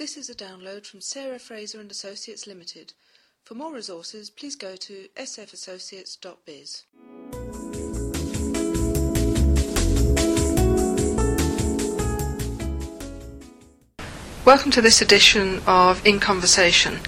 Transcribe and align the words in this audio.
This 0.00 0.16
is 0.16 0.30
a 0.30 0.34
download 0.34 0.86
from 0.86 1.02
Sarah 1.02 1.38
Fraser 1.38 1.78
and 1.78 1.90
Associates 1.90 2.46
Limited. 2.46 2.94
For 3.44 3.54
more 3.54 3.74
resources, 3.74 4.30
please 4.30 4.56
go 4.56 4.74
to 4.74 5.08
sfassociates.biz. 5.14 6.84
Welcome 14.46 14.70
to 14.70 14.80
this 14.80 15.02
edition 15.02 15.60
of 15.66 16.06
In 16.06 16.18
Conversation. 16.18 17.00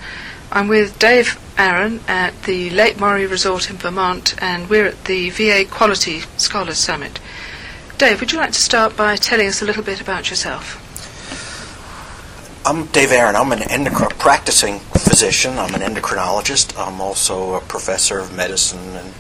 I'm 0.50 0.68
with 0.68 0.98
Dave 0.98 1.40
Aron 1.56 2.00
at 2.06 2.43
the 2.43 2.68
Lake 2.68 3.00
Morey 3.00 3.24
Resort 3.24 3.70
in 3.70 3.79
Vermont, 3.79 4.34
and 4.43 4.68
we're 4.68 4.88
at 4.88 5.06
the 5.06 5.30
VA 5.30 5.64
Quality 5.64 6.24
Scholars 6.36 6.77
Summit. 6.77 7.20
Dave, 7.96 8.20
would 8.20 8.32
you 8.32 8.38
like 8.38 8.52
to 8.52 8.61
start 8.61 8.98
by 8.98 9.16
telling 9.16 9.48
us 9.48 9.62
a 9.62 9.64
little 9.64 9.82
bit 9.82 10.02
about 10.02 10.29
yourself? 10.29 10.82
I'm 12.64 12.86
Dave 12.86 13.10
Aron. 13.10 13.34
I'm 13.34 13.50
an 13.50 13.58
endocrin- 13.58 14.16
practicing 14.20 14.79
physician. 14.79 15.58
I'm 15.58 15.75
an 15.75 15.80
endocrinologist. 15.80 16.79
I'm 16.79 17.00
also 17.00 17.54
a 17.54 17.61
professor 17.61 18.20
of 18.20 18.36
medicine 18.36 18.94
and 18.94 19.12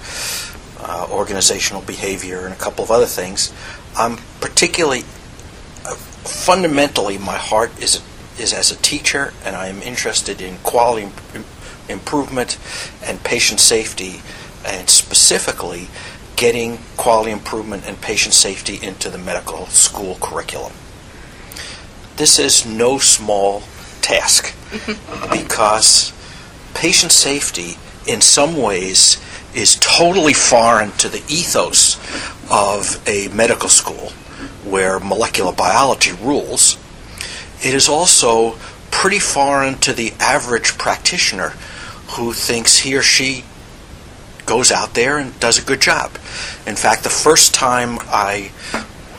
uh, 0.78 1.08
organizational 1.10 1.82
behavior 1.82 2.44
and 2.44 2.54
a 2.54 2.56
couple 2.56 2.84
of 2.84 2.92
other 2.92 3.06
things. 3.06 3.52
I'm 3.96 4.18
particularly, 4.40 5.00
uh, 5.84 5.96
fundamentally, 6.22 7.18
my 7.18 7.36
heart 7.36 7.72
is 7.82 8.00
is 8.38 8.52
as 8.52 8.70
a 8.70 8.76
teacher, 8.76 9.34
and 9.44 9.56
I 9.56 9.66
am 9.66 9.82
interested 9.82 10.40
in 10.40 10.58
quality 10.58 11.10
Im- 11.34 11.44
improvement 11.88 12.58
and 13.04 13.24
patient 13.24 13.58
safety, 13.58 14.22
and 14.64 14.88
specifically 14.88 15.88
getting 16.36 16.78
quality 16.96 17.32
improvement 17.32 17.88
and 17.88 18.00
patient 18.00 18.34
safety 18.34 18.78
into 18.80 19.10
the 19.10 19.18
medical 19.18 19.66
school 19.66 20.16
curriculum 20.20 20.72
this 22.22 22.38
is 22.38 22.64
no 22.64 22.98
small 22.98 23.64
task 24.00 24.54
because 25.32 26.12
patient 26.72 27.10
safety, 27.10 27.76
in 28.06 28.20
some 28.20 28.56
ways, 28.56 29.20
is 29.56 29.74
totally 29.80 30.32
foreign 30.32 30.92
to 30.92 31.08
the 31.08 31.20
ethos 31.26 31.96
of 32.48 33.02
a 33.08 33.26
medical 33.34 33.68
school 33.68 34.10
where 34.64 35.00
molecular 35.00 35.52
biology 35.52 36.12
rules. 36.12 36.78
It 37.60 37.74
is 37.74 37.88
also 37.88 38.52
pretty 38.92 39.18
foreign 39.18 39.74
to 39.78 39.92
the 39.92 40.12
average 40.20 40.78
practitioner 40.78 41.48
who 42.10 42.32
thinks 42.32 42.78
he 42.78 42.94
or 42.94 43.02
she 43.02 43.42
goes 44.46 44.70
out 44.70 44.94
there 44.94 45.18
and 45.18 45.40
does 45.40 45.58
a 45.58 45.62
good 45.62 45.80
job. 45.80 46.12
In 46.68 46.76
fact, 46.76 47.02
the 47.02 47.10
first 47.10 47.52
time 47.52 47.98
I 48.02 48.52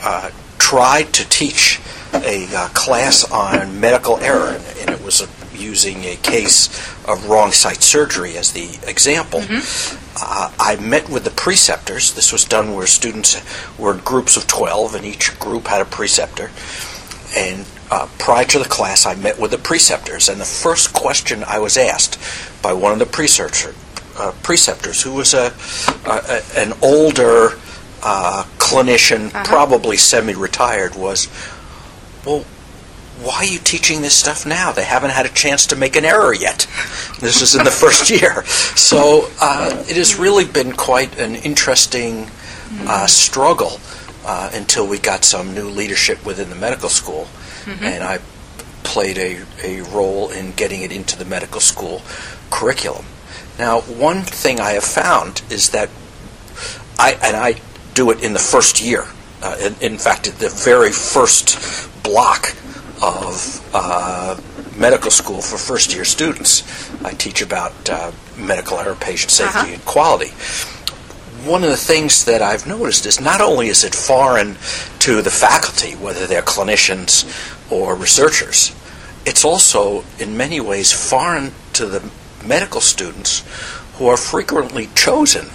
uh, 0.01 0.31
tried 0.57 1.11
to 1.15 1.27
teach 1.27 1.81
a 2.13 2.47
uh, 2.55 2.67
class 2.69 3.29
on 3.31 3.79
medical 3.79 4.17
error, 4.17 4.59
and 4.79 4.89
it 4.89 5.03
was 5.03 5.21
a, 5.21 5.57
using 5.57 6.03
a 6.05 6.15
case 6.17 6.69
of 7.05 7.27
wrong 7.27 7.51
site 7.51 7.81
surgery 7.81 8.37
as 8.37 8.53
the 8.53 8.79
example. 8.87 9.41
Mm-hmm. 9.41 9.99
Uh, 10.15 10.51
I 10.59 10.75
met 10.75 11.09
with 11.09 11.23
the 11.23 11.31
preceptors. 11.31 12.13
This 12.13 12.31
was 12.31 12.45
done 12.45 12.75
where 12.75 12.85
students 12.85 13.41
were 13.79 13.93
in 13.93 13.99
groups 13.99 14.37
of 14.37 14.47
12, 14.47 14.95
and 14.95 15.05
each 15.05 15.37
group 15.39 15.67
had 15.67 15.81
a 15.81 15.85
preceptor. 15.85 16.51
And 17.35 17.65
uh, 17.89 18.07
prior 18.19 18.45
to 18.45 18.59
the 18.59 18.65
class, 18.65 19.05
I 19.05 19.15
met 19.15 19.39
with 19.39 19.51
the 19.51 19.57
preceptors, 19.57 20.29
and 20.29 20.39
the 20.39 20.45
first 20.45 20.93
question 20.93 21.43
I 21.43 21.59
was 21.59 21.77
asked 21.77 22.19
by 22.61 22.73
one 22.73 22.93
of 22.93 22.99
the 22.99 23.05
preceptor, 23.05 23.73
uh, 24.17 24.33
preceptors, 24.43 25.01
who 25.01 25.13
was 25.13 25.33
a, 25.33 25.53
a 26.05 26.41
an 26.55 26.73
older 26.81 27.57
uh, 28.03 28.43
clinician, 28.57 29.27
uh-huh. 29.27 29.43
probably 29.45 29.97
semi-retired, 29.97 30.95
was, 30.95 31.27
well, 32.25 32.45
why 33.21 33.37
are 33.37 33.45
you 33.45 33.59
teaching 33.59 34.01
this 34.01 34.15
stuff 34.15 34.45
now? 34.45 34.71
They 34.71 34.83
haven't 34.83 35.11
had 35.11 35.25
a 35.25 35.29
chance 35.29 35.67
to 35.67 35.75
make 35.75 35.95
an 35.95 36.03
error 36.03 36.33
yet. 36.33 36.67
This 37.19 37.41
is 37.41 37.55
in 37.55 37.63
the 37.63 37.71
first 37.71 38.09
year. 38.09 38.43
So 38.75 39.29
uh, 39.39 39.83
it 39.87 39.97
has 39.97 40.17
really 40.17 40.45
been 40.45 40.73
quite 40.73 41.19
an 41.19 41.35
interesting 41.35 42.27
uh, 42.87 43.05
struggle 43.05 43.79
uh, 44.25 44.49
until 44.53 44.87
we 44.87 44.97
got 44.97 45.23
some 45.23 45.53
new 45.53 45.69
leadership 45.69 46.25
within 46.25 46.49
the 46.49 46.55
medical 46.55 46.89
school. 46.89 47.27
Mm-hmm. 47.65 47.83
And 47.83 48.03
I 48.03 48.19
played 48.83 49.17
a, 49.17 49.43
a 49.63 49.81
role 49.81 50.29
in 50.31 50.51
getting 50.51 50.81
it 50.81 50.91
into 50.91 51.17
the 51.17 51.25
medical 51.25 51.61
school 51.61 52.01
curriculum. 52.49 53.05
Now, 53.59 53.81
one 53.81 54.21
thing 54.21 54.59
I 54.59 54.71
have 54.71 54.83
found 54.83 55.43
is 55.49 55.69
that 55.69 55.89
I, 56.97 57.17
and 57.23 57.35
I 57.35 57.61
do 57.93 58.09
it 58.11 58.23
in 58.23 58.33
the 58.33 58.39
first 58.39 58.81
year. 58.81 59.05
Uh, 59.43 59.57
in, 59.59 59.75
in, 59.81 59.97
fact, 59.97 60.23
the 60.39 60.47
very 60.47 60.89
first 60.89 61.59
block 62.01 62.55
of 63.01 63.61
uh, 63.73 64.39
medical 64.77 65.11
school 65.11 65.41
for 65.41 65.57
first 65.57 65.93
year 65.93 66.05
students, 66.05 66.63
I 67.03 67.11
teach 67.11 67.41
about 67.41 67.73
uh, 67.89 68.13
medical 68.37 68.79
error, 68.79 68.95
patient 68.95 69.31
safety, 69.31 69.59
uh-huh. 69.59 69.73
and 69.73 69.85
quality. 69.85 70.29
One 71.45 71.61
of 71.65 71.69
the 71.69 71.75
things 71.75 72.23
that 72.23 72.41
I've 72.41 72.65
noticed 72.65 73.05
is 73.05 73.19
not 73.19 73.41
only 73.41 73.67
is 73.67 73.83
it 73.83 73.93
foreign 73.93 74.55
to 74.99 75.21
the 75.21 75.29
faculty, 75.29 75.91
whether 75.97 76.25
they're 76.25 76.41
clinicians 76.41 77.25
or 77.69 77.95
researchers, 77.95 78.73
it's 79.25 79.43
also 79.43 80.05
in 80.19 80.37
many 80.37 80.61
ways 80.61 80.93
foreign 80.93 81.51
to 81.73 81.85
the 81.85 82.09
medical 82.45 82.79
students 82.79 83.43
who 83.95 84.07
are 84.07 84.15
frequently 84.15 84.87
chosen 84.95 85.49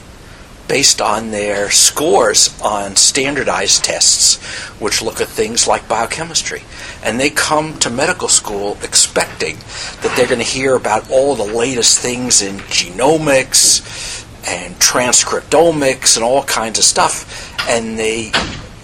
based 0.69 1.01
on 1.01 1.31
their 1.31 1.71
scores 1.71 2.61
on 2.61 2.95
standardized 2.95 3.85
tests, 3.85 4.37
which 4.81 5.03
look 5.03 5.21
at 5.21 5.29
things 5.29 5.67
like 5.67 5.89
biochemistry. 5.89 6.63
And 7.03 7.19
they 7.19 7.31
come 7.31 7.79
to 7.79 7.91
medical 7.91 8.29
school 8.29 8.77
expecting 8.83 9.57
that 10.03 10.13
they're 10.15 10.27
going 10.27 10.39
to 10.39 10.45
hear 10.45 10.77
about 10.77 11.11
all 11.11 11.35
the 11.35 11.43
latest 11.43 11.99
things 11.99 12.43
in 12.43 12.57
genomics 12.59 14.27
and 14.47 14.75
transcriptomics 14.77 16.17
and 16.17 16.25
all 16.25 16.45
kinds 16.45 16.79
of 16.79 16.85
stuff. 16.85 17.55
And 17.69 17.99
they 17.99 18.33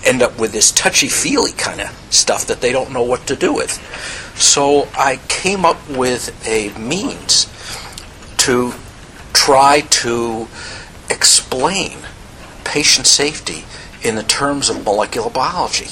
end 0.04 0.22
up 0.22 0.38
with 0.38 0.52
this 0.52 0.72
touchy 0.72 1.08
feely 1.08 1.52
kind 1.52 1.80
of 1.80 1.88
stuff 2.10 2.46
that 2.46 2.60
they 2.60 2.72
don't 2.72 2.92
know 2.92 3.02
what 3.02 3.26
to 3.26 3.36
do 3.36 3.52
with. 3.52 3.72
So 4.36 4.88
I 4.96 5.20
came 5.28 5.64
up 5.64 5.88
with 5.88 6.46
a 6.46 6.76
means 6.78 7.50
to 8.38 8.72
try 9.32 9.80
to 9.80 10.48
explain 11.54 11.98
patient 12.64 13.06
safety 13.06 13.64
in 14.02 14.16
the 14.16 14.22
terms 14.24 14.68
of 14.68 14.84
molecular 14.84 15.30
biology. 15.30 15.86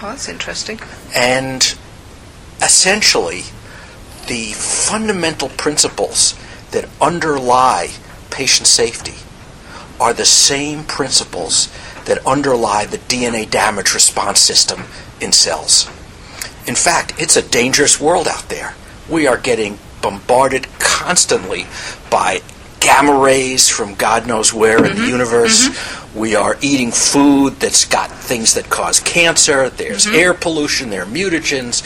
Oh, 0.00 0.10
that's 0.10 0.28
interesting. 0.28 0.78
And 1.14 1.74
essentially, 2.62 3.42
the 4.28 4.52
fundamental 4.54 5.48
principles 5.48 6.38
that 6.70 6.88
underlie 7.00 7.88
patient 8.30 8.68
safety 8.68 9.14
are 10.00 10.12
the 10.12 10.24
same 10.24 10.84
principles 10.84 11.72
that 12.04 12.24
underlie 12.24 12.86
the 12.86 12.98
DNA 12.98 13.50
damage 13.50 13.94
response 13.94 14.38
system 14.38 14.84
in 15.20 15.32
cells. 15.32 15.88
In 16.68 16.76
fact, 16.76 17.14
it's 17.18 17.36
a 17.36 17.42
dangerous 17.42 18.00
world 18.00 18.28
out 18.28 18.48
there. 18.48 18.74
We 19.08 19.26
are 19.26 19.38
getting 19.38 19.78
bombarded 20.00 20.68
constantly 20.78 21.66
by 22.10 22.42
gamma 22.84 23.18
rays 23.18 23.68
from 23.68 23.94
God 23.94 24.26
knows 24.26 24.52
where 24.52 24.76
mm-hmm. 24.76 24.86
in 24.86 24.92
the 24.92 25.02
mm-hmm. 25.02 25.10
universe. 25.10 25.68
Mm-hmm. 25.68 26.18
We 26.18 26.36
are 26.36 26.56
eating 26.60 26.92
food 26.92 27.54
that's 27.54 27.86
got 27.86 28.10
things 28.10 28.54
that 28.54 28.68
cause 28.68 29.00
cancer. 29.00 29.70
There's 29.70 30.04
mm-hmm. 30.04 30.14
air 30.14 30.34
pollution. 30.34 30.90
There 30.90 31.02
are 31.02 31.06
mutagens. 31.06 31.82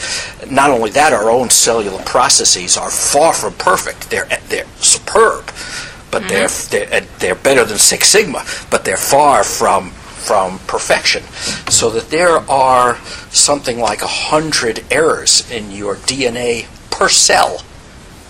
Not 0.51 0.69
only 0.69 0.91
that, 0.91 1.13
our 1.13 1.31
own 1.31 1.49
cellular 1.49 2.03
processes 2.03 2.77
are 2.77 2.91
far 2.91 3.33
from 3.33 3.53
perfect. 3.53 4.09
They're 4.09 4.27
they're 4.49 4.67
superb, 4.77 5.45
but 6.11 6.27
they're, 6.27 6.47
mm-hmm. 6.47 6.91
they're 6.91 7.01
they're 7.19 7.35
better 7.35 7.63
than 7.63 7.77
Six 7.77 8.09
Sigma, 8.09 8.45
but 8.69 8.83
they're 8.83 8.97
far 8.97 9.43
from 9.43 9.91
from 9.91 10.59
perfection. 10.67 11.23
So 11.71 11.89
that 11.91 12.09
there 12.09 12.37
are 12.51 12.97
something 13.31 13.79
like 13.79 14.01
a 14.01 14.07
hundred 14.07 14.83
errors 14.91 15.49
in 15.49 15.71
your 15.71 15.95
DNA 15.95 16.67
per 16.91 17.07
cell 17.07 17.63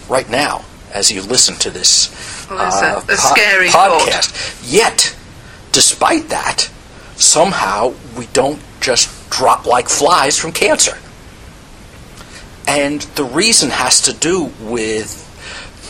right 0.08 0.30
now 0.30 0.66
as 0.94 1.12
you 1.12 1.22
listen 1.22 1.56
to 1.56 1.70
this 1.70 2.39
well, 2.50 2.60
uh, 2.60 2.96
a, 2.96 2.98
a 2.98 3.04
po- 3.06 3.14
podcast. 3.72 4.32
Thought. 4.32 4.72
Yet, 4.72 5.16
despite 5.72 6.30
that, 6.30 6.70
somehow 7.16 7.94
we 8.18 8.28
don't 8.28 8.62
just 8.82 9.30
drop 9.30 9.66
like 9.66 9.90
flies 9.90 10.38
from 10.38 10.52
cancer. 10.52 10.98
And 12.68 13.02
the 13.02 13.24
reason 13.24 13.70
has 13.72 14.02
to 14.02 14.14
do 14.14 14.52
with 14.62 15.26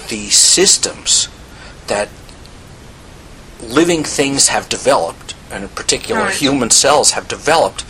the 0.10 0.30
systems 0.30 1.28
that 1.88 2.10
living 3.62 4.04
things 4.04 4.48
have 4.48 4.70
developed, 4.70 5.36
and 5.52 5.64
in 5.64 5.70
particular 5.70 6.22
right. 6.22 6.34
human 6.34 6.70
cells 6.70 7.12
have 7.12 7.28
developed, 7.28 7.86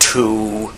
to 0.00 0.72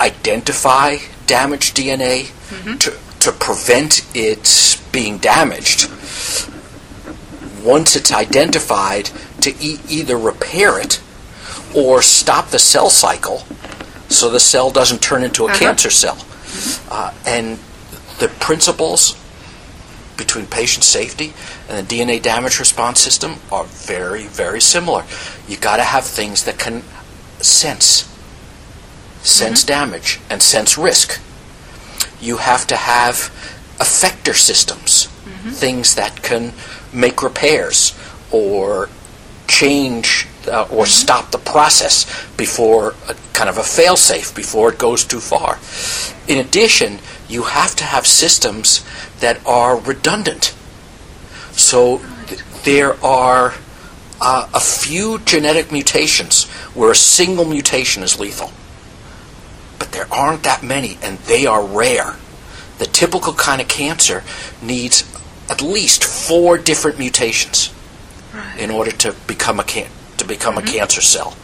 identify 0.00 0.96
damaged 1.26 1.76
DNA, 1.76 2.24
mm-hmm. 2.24 2.76
to, 2.78 2.98
to 3.20 3.32
prevent 3.32 4.04
it 4.14 4.80
being 4.92 5.18
damaged, 5.18 5.88
once 7.62 7.94
it's 7.96 8.12
identified, 8.12 9.10
to 9.40 9.50
e- 9.60 9.78
either 9.88 10.16
repair 10.16 10.80
it 10.80 11.00
or 11.74 12.02
stop 12.02 12.48
the 12.48 12.58
cell 12.58 12.90
cycle 12.90 13.44
so 14.08 14.28
the 14.28 14.40
cell 14.40 14.70
doesn't 14.70 15.00
turn 15.00 15.22
into 15.22 15.44
a 15.44 15.46
uh-huh. 15.46 15.58
cancer 15.58 15.90
cell. 15.90 16.18
Uh, 16.90 17.14
and 17.24 17.58
the 18.18 18.28
principles 18.40 19.16
between 20.16 20.46
patient 20.46 20.84
safety 20.84 21.32
and 21.68 21.86
the 21.86 21.96
DNA 21.96 22.20
damage 22.20 22.58
response 22.58 23.00
system 23.00 23.36
are 23.50 23.64
very, 23.64 24.24
very 24.24 24.60
similar. 24.60 25.04
You've 25.48 25.60
got 25.60 25.76
to 25.76 25.84
have 25.84 26.04
things 26.04 26.44
that 26.44 26.58
can 26.58 26.82
sense, 27.38 28.04
sense 29.22 29.64
damage, 29.64 30.20
and 30.28 30.42
sense 30.42 30.76
risk. 30.76 31.20
You 32.20 32.38
have 32.38 32.66
to 32.68 32.76
have 32.76 33.14
effector 33.78 34.34
systems, 34.34 35.06
things 35.52 35.94
that 35.94 36.22
can 36.22 36.52
make 36.92 37.22
repairs 37.22 37.98
or 38.30 38.88
change 39.48 40.26
uh, 40.46 40.66
or 40.70 40.86
stop 40.86 41.30
the 41.30 41.38
process 41.38 42.04
before 42.36 42.94
a, 43.08 43.14
kind 43.32 43.48
of 43.48 43.58
a 43.58 43.62
failsafe 43.62 44.34
before 44.34 44.72
it 44.72 44.78
goes 44.78 45.04
too 45.04 45.20
far. 45.20 45.58
In 46.28 46.38
addition, 46.38 46.98
you 47.28 47.42
have 47.44 47.74
to 47.76 47.84
have 47.84 48.06
systems 48.06 48.84
that 49.20 49.44
are 49.46 49.76
redundant. 49.78 50.54
So 51.52 52.00
th- 52.26 52.40
there 52.64 53.02
are 53.04 53.54
uh, 54.20 54.48
a 54.52 54.60
few 54.60 55.18
genetic 55.20 55.72
mutations 55.72 56.48
where 56.74 56.90
a 56.90 56.94
single 56.96 57.44
mutation 57.44 58.02
is 58.02 58.20
lethal. 58.20 58.52
But 59.90 59.98
there 59.98 60.12
aren't 60.12 60.44
that 60.44 60.62
many, 60.62 60.98
and 61.02 61.18
they 61.18 61.46
are 61.46 61.64
rare. 61.64 62.16
The 62.78 62.86
typical 62.86 63.32
kind 63.32 63.60
of 63.60 63.68
cancer 63.68 64.22
needs 64.62 65.04
at 65.50 65.60
least 65.60 66.04
four 66.04 66.58
different 66.58 66.98
mutations 66.98 67.72
Right. 68.32 68.60
in 68.60 68.70
order 68.70 68.92
to 68.92 69.12
become 69.26 69.58
a 69.58 69.64
can- 69.64 69.90
to 70.18 70.24
become 70.24 70.56
a 70.56 70.60
mm-hmm. 70.60 70.76
cancer 70.76 71.00
cell. 71.00 71.34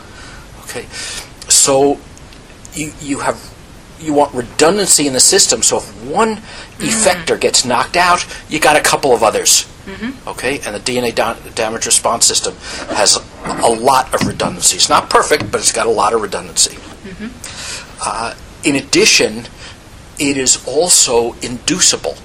Okay, 0.64 0.86
so 1.48 1.98
you 2.74 2.92
you 3.00 3.18
have 3.20 3.52
you 3.98 4.12
want 4.12 4.32
redundancy 4.34 5.08
in 5.08 5.12
the 5.12 5.20
system. 5.20 5.62
So 5.62 5.78
if 5.78 6.04
one 6.04 6.36
mm-hmm. 6.36 6.84
effector 6.84 7.40
gets 7.40 7.64
knocked 7.64 7.96
out, 7.96 8.24
you 8.48 8.60
got 8.60 8.76
a 8.76 8.80
couple 8.80 9.12
of 9.12 9.24
others. 9.24 9.66
Mm-hmm. 9.86 10.28
Okay, 10.28 10.60
and 10.60 10.74
the 10.74 10.80
DNA 10.80 11.12
da- 11.12 11.38
damage 11.54 11.86
response 11.86 12.26
system 12.26 12.54
has 12.94 13.16
a, 13.16 13.20
a 13.64 13.72
lot 13.72 14.14
of 14.14 14.26
redundancy. 14.26 14.76
It's 14.76 14.88
not 14.88 15.10
perfect, 15.10 15.50
but 15.50 15.60
it's 15.60 15.72
got 15.72 15.86
a 15.86 15.90
lot 15.90 16.12
of 16.12 16.22
redundancy. 16.22 16.76
Uh, 18.04 18.34
in 18.64 18.76
addition, 18.76 19.46
it 20.18 20.36
is 20.36 20.66
also 20.66 21.34
inducible. 21.42 22.16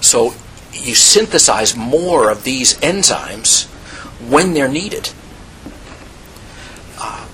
So 0.00 0.34
you 0.72 0.94
synthesize 0.94 1.76
more 1.76 2.30
of 2.30 2.44
these 2.44 2.74
enzymes 2.80 3.66
when 4.28 4.54
they're 4.54 4.68
needed. 4.68 5.10
Uh, 6.98 7.26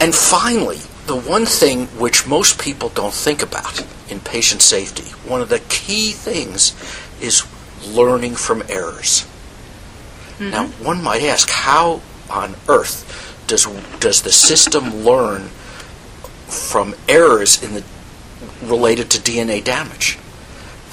and 0.00 0.14
finally, 0.14 0.78
the 1.06 1.16
one 1.16 1.46
thing 1.46 1.86
which 1.98 2.26
most 2.26 2.60
people 2.60 2.90
don't 2.90 3.14
think 3.14 3.42
about 3.42 3.84
in 4.08 4.20
patient 4.20 4.62
safety, 4.62 5.10
one 5.28 5.40
of 5.40 5.48
the 5.48 5.60
key 5.68 6.12
things 6.12 6.74
is 7.20 7.46
learning 7.86 8.34
from 8.36 8.62
errors. 8.68 9.26
Now, 10.40 10.66
one 10.66 11.02
might 11.02 11.22
ask, 11.22 11.50
how 11.50 12.00
on 12.30 12.54
earth 12.68 13.27
does 13.48 13.66
does 13.98 14.22
the 14.22 14.30
system 14.30 15.02
learn 15.02 15.48
from 16.46 16.94
errors 17.08 17.60
in 17.62 17.74
the 17.74 17.82
related 18.62 19.10
to 19.10 19.18
DNA 19.18 19.64
damage? 19.64 20.18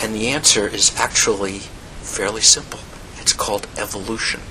And 0.02 0.16
the 0.16 0.28
answer 0.30 0.68
is 0.68 0.98
actually 1.00 1.60
fairly 2.02 2.42
simple. 2.42 2.80
It's 3.19 3.34
called 3.34 3.68
evolution. 3.78 4.42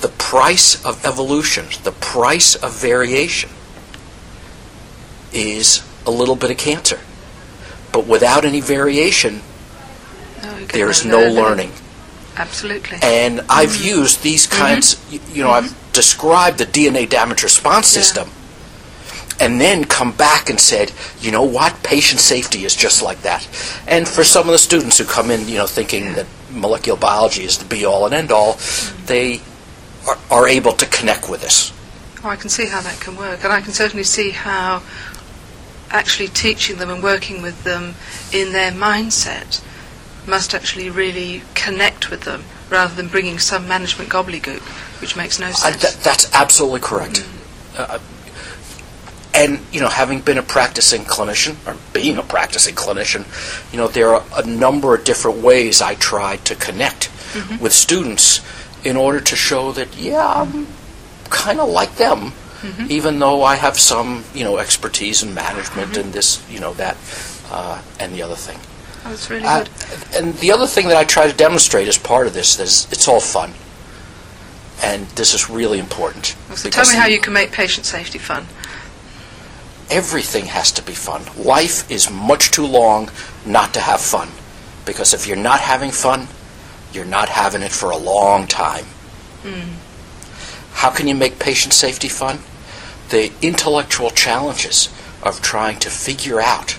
The 0.00 0.08
price 0.08 0.84
of 0.84 1.04
evolution, 1.04 1.66
the 1.84 1.92
price 1.92 2.54
of 2.56 2.72
variation, 2.76 3.50
is 5.32 5.82
a 6.04 6.10
little 6.10 6.36
bit 6.36 6.50
of 6.50 6.56
cancer. 6.56 6.98
But 7.92 8.06
without 8.06 8.44
any 8.44 8.60
variation, 8.60 9.42
No, 10.42 10.64
there 10.66 10.90
is 10.90 11.04
no- 11.04 11.28
learning. 11.28 11.72
Absolutely. 12.36 12.98
And 13.02 13.40
I've 13.48 13.70
mm-hmm. 13.70 13.98
used 14.00 14.22
these 14.22 14.46
kinds, 14.46 14.94
mm-hmm. 14.94 15.16
y 15.16 15.34
you 15.36 15.42
know, 15.42 15.50
I've 15.50 15.64
mm-hmm. 15.64 15.92
described 15.92 16.58
the 16.58 16.66
DNA 16.66 17.08
damage 17.08 17.42
response 17.42 17.94
Yeah. 17.94 18.02
system 18.02 18.28
and 19.42 19.60
then 19.60 19.84
come 19.84 20.12
back 20.12 20.48
and 20.50 20.60
said, 20.60 20.92
you 21.20 21.32
know 21.32 21.42
what, 21.42 21.82
patient 21.82 22.20
safety 22.20 22.64
is 22.64 22.76
just 22.76 23.02
like 23.02 23.22
that. 23.22 23.42
And 23.88 24.06
for 24.06 24.22
some 24.22 24.46
of 24.46 24.52
the 24.52 24.58
students 24.58 24.98
who 24.98 25.04
come 25.04 25.32
in, 25.32 25.48
you 25.48 25.56
know, 25.56 25.66
thinking 25.66 26.12
that 26.14 26.26
molecular 26.52 26.98
biology 26.98 27.42
is 27.42 27.58
the 27.58 27.64
be 27.64 27.84
all 27.84 28.06
and 28.06 28.14
end 28.14 28.30
all, 28.30 28.58
they 29.06 29.40
are, 30.08 30.18
are 30.30 30.48
able 30.48 30.72
to 30.72 30.86
connect 30.86 31.28
with 31.28 31.40
this. 31.40 31.72
Oh, 32.22 32.28
I 32.28 32.36
can 32.36 32.50
see 32.50 32.66
how 32.66 32.80
that 32.82 33.00
can 33.00 33.16
work, 33.16 33.42
and 33.42 33.52
I 33.52 33.60
can 33.60 33.72
certainly 33.72 34.04
see 34.04 34.30
how 34.30 34.82
actually 35.90 36.28
teaching 36.28 36.76
them 36.76 36.88
and 36.88 37.02
working 37.02 37.42
with 37.42 37.64
them 37.64 37.94
in 38.32 38.52
their 38.52 38.70
mindset 38.70 39.60
must 40.26 40.54
actually 40.54 40.90
really 40.90 41.42
connect 41.54 42.10
with 42.10 42.22
them 42.22 42.44
rather 42.70 42.94
than 42.94 43.08
bringing 43.08 43.38
some 43.38 43.68
management 43.68 44.10
gobbledygook, 44.10 44.60
which 45.00 45.16
makes 45.16 45.38
no 45.38 45.46
I, 45.46 45.50
sense. 45.52 45.80
th- 45.80 46.04
that's 46.04 46.32
absolutely 46.34 46.80
correct. 46.80 47.26
Uh, 47.76 47.98
and 49.34 49.60
you 49.72 49.80
know, 49.80 49.88
having 49.88 50.20
been 50.20 50.38
a 50.38 50.42
practicing 50.42 51.02
clinician 51.02 51.56
or 51.66 51.76
being 51.92 52.18
a 52.18 52.22
practicing 52.22 52.74
clinician, 52.74 53.24
you 53.72 53.78
know, 53.78 53.88
there 53.88 54.14
are 54.14 54.24
a 54.36 54.46
number 54.46 54.94
of 54.94 55.04
different 55.04 55.38
ways 55.38 55.80
I 55.80 55.94
try 55.94 56.36
to 56.36 56.54
connect 56.54 57.10
with 57.60 57.72
students 57.72 58.40
in 58.84 58.96
order 58.96 59.20
to 59.20 59.36
show 59.36 59.72
that 59.72 59.96
yeah, 59.96 60.26
I'm 60.26 60.66
kind 61.30 61.60
of 61.60 61.68
like 61.68 61.96
them, 61.96 62.32
even 62.88 63.18
though 63.18 63.42
I 63.42 63.56
have 63.56 63.78
some 63.78 64.24
you 64.34 64.44
know 64.44 64.58
expertise 64.58 65.22
in 65.22 65.34
management 65.34 65.96
and 65.96 66.12
this 66.12 66.44
you 66.50 66.60
know 66.60 66.74
that 66.74 66.96
uh, 67.50 67.80
and 67.98 68.14
the 68.14 68.22
other 68.22 68.36
thing. 68.36 68.58
Oh, 69.04 69.10
that's 69.10 69.28
really 69.30 69.44
Uh, 69.44 69.60
good. 69.64 69.68
and 70.14 70.34
the 70.38 70.52
other 70.52 70.66
thing 70.66 70.88
that 70.88 70.96
I 70.96 71.04
try 71.04 71.26
to 71.26 71.32
demonstrate 71.32 71.88
as 71.88 71.98
part 71.98 72.26
of 72.26 72.34
this 72.34 72.58
is 72.58 72.86
it's 72.90 73.08
all 73.08 73.20
fun. 73.20 73.54
And 74.82 75.06
this 75.10 75.32
is 75.34 75.48
really 75.48 75.78
important. 75.78 76.34
So 76.56 76.68
tell 76.70 76.88
me 76.88 76.96
how 76.96 77.06
you 77.06 77.20
can 77.20 77.32
make 77.32 77.52
patient 77.52 77.86
safety 77.86 78.18
fun. 78.18 78.46
Everything 79.90 80.46
has 80.46 80.72
to 80.72 80.82
be 80.82 80.92
fun. 80.94 81.22
Life 81.36 81.88
is 81.90 82.10
much 82.10 82.50
too 82.50 82.66
long 82.66 83.10
not 83.44 83.74
to 83.74 83.80
have 83.80 84.00
fun. 84.00 84.28
Because 84.84 85.14
if 85.14 85.26
you're 85.26 85.36
not 85.36 85.60
having 85.60 85.90
fun, 85.92 86.28
you're 86.92 87.04
not 87.04 87.28
having 87.28 87.62
it 87.62 87.70
for 87.72 87.90
a 87.90 87.96
long 87.96 88.46
time. 88.46 88.86
How 90.74 90.90
can 90.90 91.06
you 91.06 91.14
make 91.14 91.38
patient 91.38 91.72
safety 91.74 92.08
fun? 92.08 92.40
The 93.10 93.30
intellectual 93.42 94.10
challenges 94.10 94.88
of 95.22 95.40
trying 95.42 95.78
to 95.80 95.90
figure 95.90 96.40
out 96.40 96.76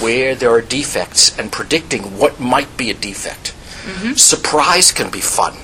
where 0.00 0.34
there 0.34 0.50
are 0.50 0.60
defects 0.60 1.36
and 1.38 1.50
predicting 1.52 2.18
what 2.18 2.40
might 2.40 2.76
be 2.76 2.90
a 2.90 2.94
defect. 2.94 3.54
Surprise 4.16 4.90
can 4.92 5.10
be 5.10 5.20
fun. 5.20 5.54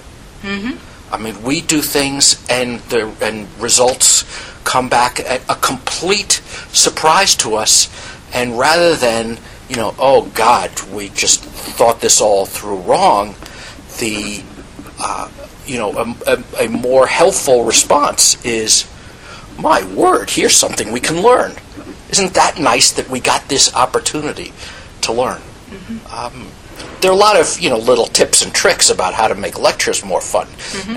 I 1.13 1.19
mean, 1.19 1.43
we 1.43 1.61
do 1.61 1.83
things 1.83 2.45
and 2.49 2.81
the 2.89 3.13
and 3.21 3.47
results 3.61 4.25
come 4.65 4.89
back 4.89 5.19
a, 5.21 5.41
a 5.49 5.55
complete 5.57 6.41
surprise 6.73 7.35
to 7.37 7.55
us, 7.57 7.89
and 8.33 8.59
rather 8.59 8.95
than 8.97 9.39
you 9.69 9.77
know, 9.77 9.95
oh 9.99 10.31
God, 10.35 10.71
we 10.93 11.09
just 11.11 11.43
thought 11.45 12.01
this 12.01 12.21
all 12.21 12.47
through 12.47 12.79
wrong, 12.79 13.35
the 13.99 14.43
uh, 15.01 15.29
you 15.67 15.79
know, 15.79 15.93
a, 15.93 16.17
a, 16.61 16.67
a 16.67 16.69
more 16.69 17.07
helpful 17.07 17.65
response 17.65 18.43
is, 18.45 18.87
my 19.59 19.85
word, 19.95 20.31
here's 20.31 20.55
something 20.55 20.93
we 20.93 21.01
can 21.01 21.23
learn. 21.23 21.53
Isn't 22.13 22.35
that 22.35 22.59
nice 22.59 22.93
that 22.93 23.09
we 23.09 23.21
got 23.21 23.49
this 23.49 23.75
opportunity 23.75 24.53
to 25.01 25.13
learn? 25.13 25.41
Um, 26.13 26.49
there 27.01 27.11
are 27.11 27.15
a 27.15 27.17
lot 27.17 27.37
of 27.41 27.59
you 27.59 27.71
know 27.71 27.79
little 27.79 28.07
tips 28.07 28.43
and 28.43 28.53
tricks 28.55 28.91
about 28.91 29.15
how 29.15 29.29
to 29.29 29.35
make 29.35 29.59
lectures 29.59 30.05
more 30.05 30.21
fun 30.21 30.47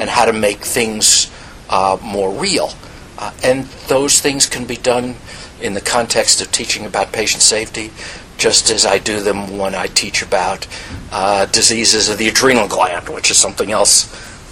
and 0.01 0.09
how 0.09 0.25
to 0.25 0.33
make 0.33 0.59
things 0.63 1.31
uh, 1.69 1.97
more 2.03 2.31
real, 2.31 2.69
uh, 3.17 3.31
and 3.43 3.63
those 3.87 4.19
things 4.19 4.45
can 4.47 4.65
be 4.65 4.75
done 4.77 5.15
in 5.61 5.73
the 5.73 5.81
context 5.81 6.41
of 6.41 6.51
teaching 6.51 6.85
about 6.85 7.11
patient 7.13 7.41
safety, 7.41 7.91
just 8.37 8.69
as 8.69 8.85
I 8.85 8.97
do 8.99 9.21
them 9.21 9.57
when 9.57 9.73
I 9.73 9.87
teach 9.87 10.21
about 10.21 10.67
uh, 11.11 11.45
diseases 11.45 12.09
of 12.09 12.17
the 12.17 12.27
adrenal 12.27 12.67
gland, 12.67 13.07
which 13.09 13.31
is 13.31 13.37
something 13.37 13.71
else 13.71 14.11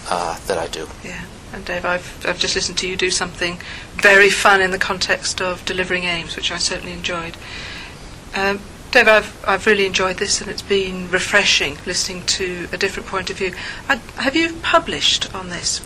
uh, 0.10 0.40
that 0.48 0.58
I 0.58 0.68
do. 0.68 0.88
Yeah. 1.04 1.22
And 1.54 1.64
Dave, 1.66 1.86
I've, 1.86 2.26
I've 2.26 2.40
just 2.40 2.56
listened 2.56 2.78
to 2.80 2.88
you 2.88 2.96
do 2.96 3.12
something 3.12 3.60
very 3.96 4.30
fun 4.30 4.62
in 4.62 4.72
the 4.72 4.80
context 4.80 5.42
of 5.42 5.64
delivering 5.66 6.04
aims, 6.04 6.36
which 6.36 6.52
I 6.52 6.58
certainly 6.58 6.94
enjoyed. 6.94 7.38
Um, 8.36 8.60
Dave, 8.92 9.08
I've, 9.08 9.46
I've 9.48 9.66
really 9.66 9.86
enjoyed 9.86 10.18
this 10.18 10.42
and 10.42 10.50
it's 10.50 10.62
been 10.62 11.10
refreshing 11.10 11.78
listening 11.86 12.26
to 12.26 12.68
a 12.72 12.78
different 12.78 13.08
point 13.08 13.30
of 13.30 13.38
view. 13.38 13.54
I, 13.88 13.96
have 14.18 14.36
you 14.36 14.54
published 14.62 15.34
on 15.34 15.50
this? 15.50 15.82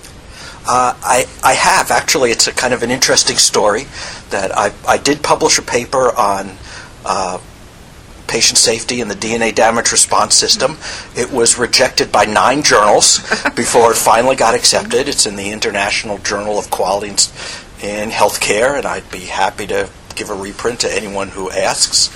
Uh, 0.69 0.93
I, 1.01 1.25
I 1.43 1.53
have 1.53 1.91
actually. 1.91 2.31
It's 2.31 2.47
a 2.47 2.51
kind 2.51 2.73
of 2.73 2.83
an 2.83 2.91
interesting 2.91 3.37
story 3.37 3.85
that 4.31 4.51
I, 4.57 4.73
I 4.85 4.97
did 4.97 5.23
publish 5.23 5.57
a 5.57 5.61
paper 5.61 6.13
on 6.13 6.57
uh, 7.05 7.39
patient 8.27 8.57
safety 8.57 9.01
and 9.01 9.09
the 9.09 9.15
DNA 9.15 9.53
damage 9.53 9.91
response 9.91 10.35
system. 10.35 10.77
It 11.15 11.31
was 11.31 11.57
rejected 11.57 12.11
by 12.11 12.25
nine 12.25 12.63
journals 12.63 13.19
before 13.55 13.91
it 13.91 13.97
finally 13.97 14.35
got 14.35 14.55
accepted. 14.55 15.07
It's 15.07 15.25
in 15.25 15.35
the 15.35 15.51
International 15.51 16.17
Journal 16.19 16.59
of 16.59 16.69
Quality 16.69 17.09
in 17.81 18.09
Healthcare, 18.09 18.77
and 18.77 18.85
I'd 18.85 19.09
be 19.11 19.19
happy 19.19 19.67
to 19.67 19.89
give 20.15 20.29
a 20.29 20.35
reprint 20.35 20.81
to 20.81 20.93
anyone 20.93 21.29
who 21.29 21.49
asks. 21.51 22.11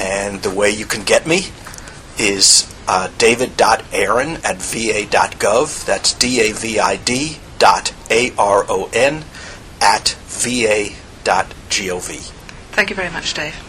And 0.00 0.42
the 0.42 0.50
way 0.50 0.70
you 0.70 0.86
can 0.86 1.04
get 1.04 1.26
me 1.26 1.42
is 2.18 2.74
uh, 2.88 3.08
david.aron 3.18 4.36
at 4.44 4.56
va.gov. 4.56 5.86
That's 5.86 6.14
D 6.14 6.40
A 6.40 6.52
V 6.52 6.78
I 6.80 6.96
D 6.96 7.38
dot 7.58 7.92
A 8.10 8.32
R 8.36 8.64
O 8.68 8.90
N 8.92 9.24
at 9.80 10.16
va.gov. 10.26 10.94
Thank 12.72 12.90
you 12.90 12.96
very 12.96 13.10
much, 13.10 13.34
Dave. 13.34 13.63